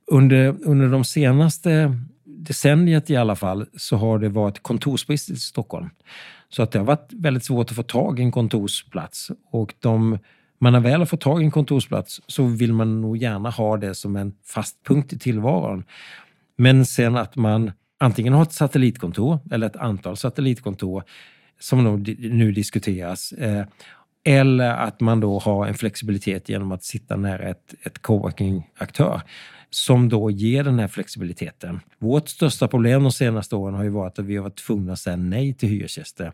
[0.07, 5.91] Under, under de senaste decenniet i alla fall så har det varit kontorsbrist i Stockholm.
[6.51, 9.31] Så att det har varit väldigt svårt att få tag i en kontorsplats.
[9.51, 10.19] Och de,
[10.59, 13.95] man har väl fått tag i en kontorsplats så vill man nog gärna ha det
[13.95, 15.85] som en fast punkt i tillvaron.
[16.57, 21.03] Men sen att man antingen har ett satellitkontor eller ett antal satellitkontor
[21.61, 23.33] som nu diskuteras.
[23.33, 23.67] Eh,
[24.25, 29.23] eller att man då har en flexibilitet genom att sitta nära ett, ett coworking-aktör
[29.71, 31.81] som då ger den här flexibiliteten.
[31.99, 34.99] Vårt största problem de senaste åren har ju varit att vi har varit tvungna att
[34.99, 36.33] säga nej till hyresgäster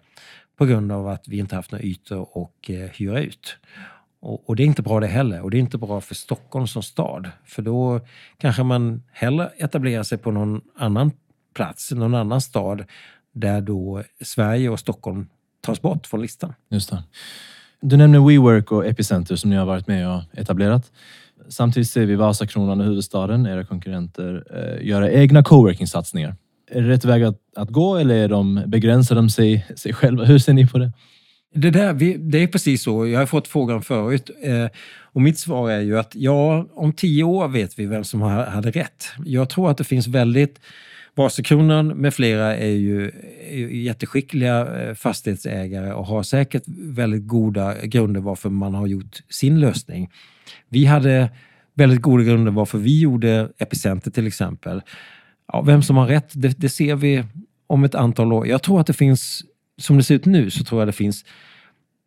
[0.56, 3.56] på grund av att vi inte haft några ytor att eh, hyra ut.
[4.20, 5.40] Och, och, det är inte bra det heller.
[5.40, 7.30] Och det är inte bra för Stockholm som stad.
[7.44, 8.00] För då
[8.38, 11.12] kanske man hellre etablerar sig på någon annan
[11.54, 12.84] plats, någon annan stad
[13.32, 15.28] där då Sverige och Stockholm
[15.60, 16.54] tas bort från listan.
[16.68, 17.04] Just det.
[17.80, 20.92] Du nämner WeWork och Epicenter som ni har varit med och etablerat.
[21.48, 26.36] Samtidigt ser vi Vasakronan och huvudstaden, era konkurrenter, eh, göra egna coworking-satsningar.
[26.70, 30.24] Är det rätt väg att, att gå eller är de, begränsar de sig, sig själva?
[30.24, 30.92] Hur ser ni på det?
[31.54, 33.06] Det, där, vi, det är precis så.
[33.06, 34.30] Jag har fått frågan förut.
[34.42, 34.66] Eh,
[35.02, 38.70] och mitt svar är ju att ja, om tio år vet vi vem som hade
[38.70, 39.04] rätt.
[39.24, 40.60] Jag tror att det finns väldigt
[41.16, 43.10] Vasakronan med flera är ju,
[43.50, 49.22] är ju jätteskickliga eh, fastighetsägare och har säkert väldigt goda grunder varför man har gjort
[49.28, 50.10] sin lösning.
[50.68, 51.30] Vi hade
[51.74, 54.82] väldigt goda grunder varför vi gjorde Epicenter till exempel.
[55.52, 57.24] Ja, vem som har rätt, det, det ser vi
[57.66, 58.46] om ett antal år.
[58.46, 59.44] Jag tror att det finns,
[59.78, 61.24] som det ser ut nu, så tror jag det finns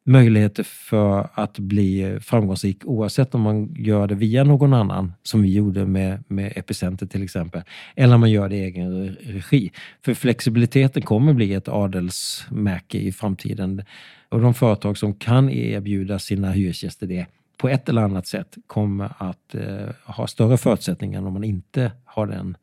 [0.09, 5.53] möjligheter för att bli framgångsrik oavsett om man gör det via någon annan, som vi
[5.53, 7.61] gjorde med, med Epicenter till exempel,
[7.95, 9.71] eller om man gör det i egen regi.
[10.05, 13.83] För flexibiliteten kommer bli ett adelsmärke i framtiden.
[14.29, 17.25] Och de företag som kan erbjuda sina hyresgäster det
[17.57, 22.27] på ett eller annat sätt kommer att eh, ha större förutsättningar om man inte har
[22.27, 22.57] den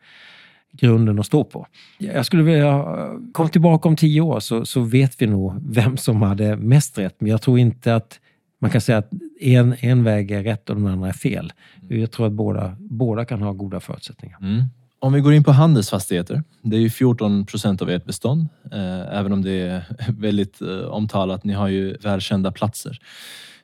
[0.76, 1.66] grunden att stå på.
[1.98, 2.84] Jag skulle vilja,
[3.32, 7.16] kom tillbaka om tio år så, så vet vi nog vem som hade mest rätt.
[7.18, 8.20] Men jag tror inte att
[8.60, 9.10] man kan säga att
[9.40, 11.52] en, en väg är rätt och den andra är fel.
[11.88, 14.38] Jag tror att båda, båda kan ha goda förutsättningar.
[14.40, 14.64] Mm.
[14.98, 16.42] Om vi går in på handelsfastigheter.
[16.62, 19.84] Det är ju 14 procent av ert bestånd, eh, även om det är
[20.18, 21.44] väldigt eh, omtalat.
[21.44, 22.98] Ni har ju välkända platser.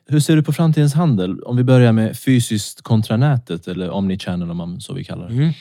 [0.07, 1.39] Hur ser du på framtidens handel?
[1.39, 5.33] Om vi börjar med fysiskt kontra nätet eller omnichannel om man så vill kalla det.
[5.33, 5.51] Mm.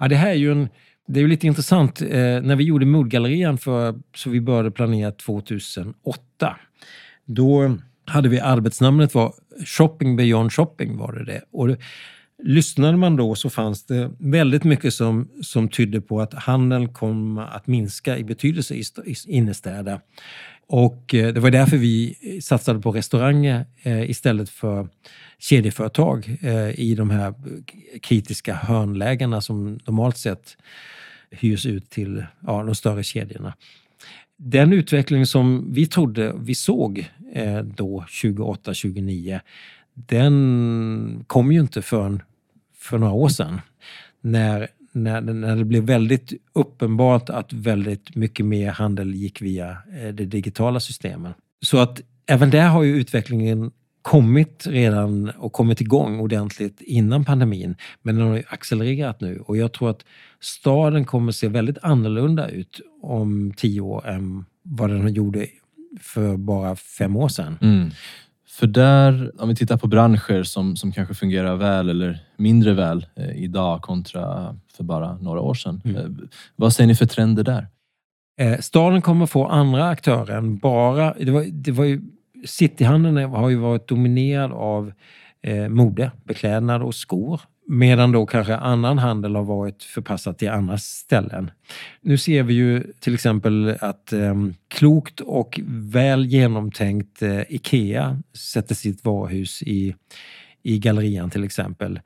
[0.00, 0.68] Ja, det här är ju en
[1.06, 2.02] det är ju lite intressant.
[2.02, 2.08] Eh,
[2.42, 6.56] när vi gjorde Moodgallerian för, så vi började planera 2008.
[7.24, 9.34] Då hade vi arbetsnamnet var
[9.66, 11.42] Shopping Beyond Shopping var det det.
[11.50, 11.76] Och det,
[12.42, 17.38] lyssnade man då så fanns det väldigt mycket som, som tydde på att handeln kom
[17.38, 20.00] att minska i betydelse i, i innerstäder.
[20.66, 24.88] Och eh, det var därför vi satsade på restauranger eh, istället för
[25.38, 27.34] kedjeföretag eh, i de här
[28.02, 30.56] kritiska hörnlägena som normalt sett
[31.30, 33.54] hyrs ut till ja, de större kedjorna.
[34.36, 37.10] Den utveckling som vi trodde vi såg
[37.64, 39.40] då 2008-2009
[39.94, 42.22] den kom ju inte förrän
[42.78, 43.60] för några år sedan.
[44.20, 50.08] När, när, när det blev väldigt uppenbart att väldigt mycket mer handel gick via eh,
[50.14, 51.32] de digitala systemen.
[51.62, 53.70] Så att även där har ju utvecklingen
[54.02, 57.76] kommit redan och kommit igång ordentligt innan pandemin.
[58.02, 60.04] Men den har ju accelererat nu och jag tror att
[60.40, 65.46] staden kommer se väldigt annorlunda ut om tio år än vad den gjorde
[66.00, 67.58] för bara fem år sedan.
[67.60, 67.90] Mm.
[68.54, 73.06] För där, om vi tittar på branscher som, som kanske fungerar väl eller mindre väl
[73.16, 75.82] eh, idag kontra för bara några år sedan.
[75.84, 75.96] Mm.
[75.96, 76.10] Eh,
[76.56, 77.68] vad ser ni för trender där?
[78.40, 81.14] Eh, staden kommer få andra aktörer än bara...
[81.14, 82.00] Det var, det var ju,
[82.46, 84.92] cityhandeln har ju varit dominerad av
[85.42, 87.40] eh, mode, beklädnad och skor.
[87.66, 91.50] Medan då kanske annan handel har varit förpassad till andra ställen.
[92.00, 94.34] Nu ser vi ju till exempel att eh,
[94.68, 98.20] klokt och väl genomtänkt eh, IKEA
[98.52, 99.94] sätter sitt varuhus i,
[100.62, 102.00] i gallerian till exempel.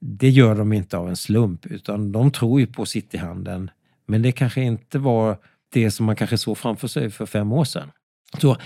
[0.00, 3.70] Det gör de inte av en slump utan de tror ju på cityhandeln.
[4.06, 5.36] Men det kanske inte var
[5.72, 7.90] det som man kanske såg framför sig för fem år sedan.
[8.40, 8.56] Så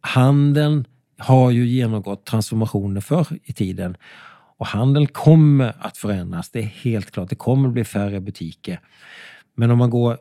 [0.00, 0.84] handeln
[1.18, 3.96] har ju genomgått transformationer förr i tiden
[4.56, 7.28] och handeln kommer att förändras, det är helt klart.
[7.28, 8.80] Det kommer att bli färre butiker.
[9.54, 10.18] Men om man går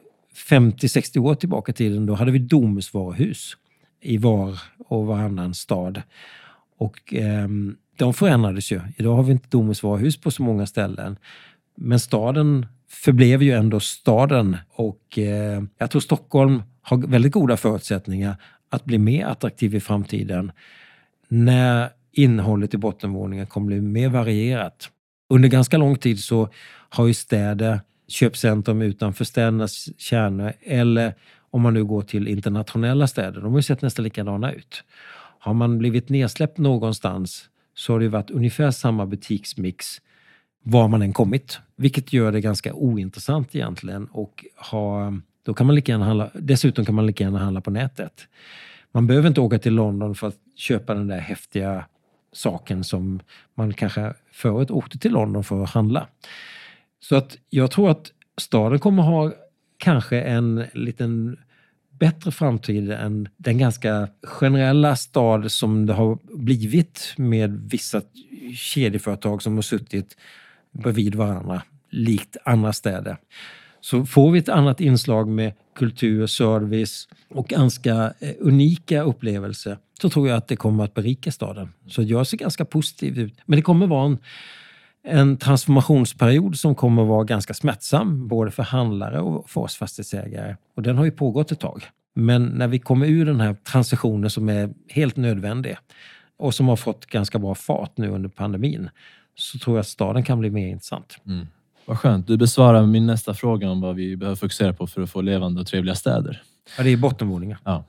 [0.50, 3.58] 50-60 år tillbaka i tiden, då hade vi Domusvaruhus
[4.02, 6.02] i var och varannan stad.
[6.78, 7.48] Och eh,
[7.98, 8.82] de förändrades ju.
[8.98, 11.18] Idag har vi inte Domusvaruhus på så många ställen.
[11.76, 18.36] Men staden förblev ju ändå staden och eh, jag tror Stockholm har väldigt goda förutsättningar
[18.70, 20.52] att bli mer attraktiv i framtiden
[21.28, 24.90] när innehållet i bottenvåningen kommer bli mer varierat.
[25.30, 26.50] Under ganska lång tid så
[26.90, 31.14] har ju städer köpcentrum utanför städernas kärnor eller
[31.50, 34.84] om man nu går till internationella städer, de har ju sett nästan likadana ut.
[35.40, 40.02] Har man blivit nedsläppt någonstans så har det varit ungefär samma butiksmix
[40.64, 41.60] var man än kommit.
[41.76, 46.86] Vilket gör det ganska ointressant egentligen och ha, då kan man lika gärna handla, dessutom
[46.86, 48.28] kan man lika gärna handla på nätet.
[48.92, 51.86] Man behöver inte åka till London för att köpa den där häftiga
[52.36, 53.20] saken som
[53.56, 56.08] man kanske förut åkte till London för att handla.
[57.00, 59.34] Så att jag tror att staden kommer ha
[59.78, 61.38] kanske en liten
[61.90, 68.02] bättre framtid än den ganska generella stad som det har blivit med vissa
[68.56, 70.18] kedjeföretag som har suttit
[70.72, 73.18] bredvid varandra, likt andra städer.
[73.86, 80.10] Så får vi ett annat inslag med kultur, service och ganska eh, unika upplevelser så
[80.10, 81.74] tror jag att det kommer att berika staden.
[81.88, 83.34] Så jag ser ganska positiv ut.
[83.46, 84.18] Men det kommer vara en,
[85.04, 90.56] en transformationsperiod som kommer vara ganska smärtsam både för handlare och för oss fastighetsägare.
[90.76, 91.84] Och den har ju pågått ett tag.
[92.16, 95.78] Men när vi kommer ur den här transitionen som är helt nödvändig
[96.38, 98.90] och som har fått ganska bra fart nu under pandemin
[99.36, 101.18] så tror jag att staden kan bli mer intressant.
[101.26, 101.48] Mm.
[101.86, 102.28] Vad skönt.
[102.28, 105.62] Du besvarar min nästa fråga om vad vi behöver fokusera på för att få levande
[105.62, 106.42] och trevliga städer.
[106.78, 107.58] Ja, det är bottenvåningar.
[107.64, 107.86] Ja.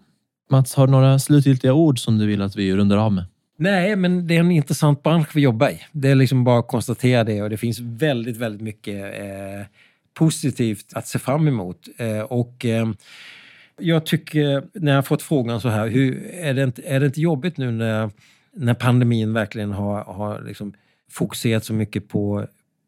[0.51, 3.25] Mats, har du några slutgiltiga ord som du vill att vi rundar av med?
[3.59, 5.81] Nej, men det är en intressant bransch vi jobbar i.
[5.93, 9.67] Det är liksom bara att konstatera det och det finns väldigt, väldigt mycket eh,
[10.15, 11.89] positivt att se fram emot.
[11.97, 12.89] Eh, och eh,
[13.79, 17.21] jag tycker, när jag fått frågan så här, hur, är, det inte, är det inte
[17.21, 18.11] jobbigt nu när,
[18.53, 20.73] när pandemin verkligen har, har liksom
[21.11, 22.47] fokuserat så mycket på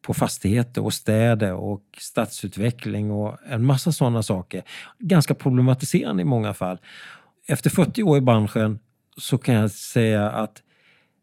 [0.08, 4.62] på fastigheter och städer och stadsutveckling och en massa sådana saker.
[4.98, 6.78] Ganska problematiserande i många fall.
[7.46, 8.78] Efter 40 år i branschen
[9.16, 10.62] så kan jag säga att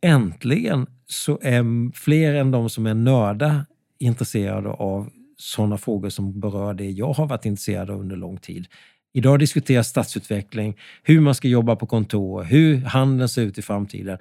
[0.01, 3.65] äntligen så är fler än de som är nördar
[3.99, 8.67] intresserade av sådana frågor som berör det jag har varit intresserad av under lång tid.
[9.13, 14.17] Idag diskuteras stadsutveckling, hur man ska jobba på kontor, hur handeln ser ut i framtiden.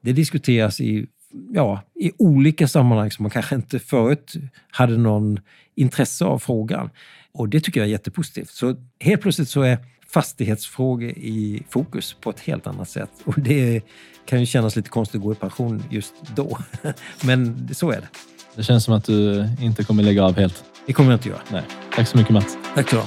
[0.00, 1.06] Det diskuteras i
[1.52, 4.32] ja, i olika sammanhang som man kanske inte förut
[4.70, 5.40] hade någon
[5.74, 6.90] intresse av frågan.
[7.32, 8.50] Och det tycker jag är jättepositivt.
[8.50, 13.10] Så helt plötsligt så är fastighetsfrågor i fokus på ett helt annat sätt.
[13.24, 13.82] Och det
[14.26, 16.58] kan ju kännas lite konstigt att gå i pension just då.
[17.24, 18.08] Men så är det.
[18.54, 20.64] Det känns som att du inte kommer lägga av helt.
[20.86, 21.40] Det kommer jag inte göra.
[21.52, 21.62] Nej.
[21.94, 22.58] Tack så mycket Mats.
[22.74, 23.02] Tack ska du.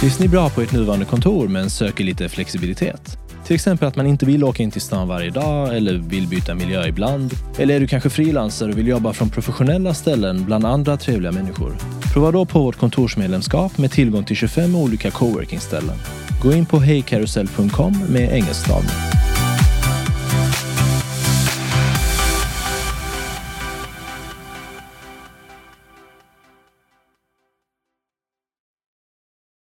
[0.00, 3.25] Trivs ni bra på ert nuvarande kontor men söker lite flexibilitet?
[3.46, 6.54] Till exempel att man inte vill åka in till stan varje dag eller vill byta
[6.54, 7.32] miljö ibland.
[7.58, 11.76] Eller är du kanske frilansare och vill jobba från professionella ställen bland andra trevliga människor?
[12.12, 15.96] Prova då på vårt kontorsmedlemskap med tillgång till 25 olika coworking-ställen.
[16.42, 18.90] Gå in på hejkarusell.com med engelsk stavning.